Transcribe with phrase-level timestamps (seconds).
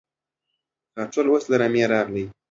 [0.93, 2.25] خاټول اوس له رمې راغی.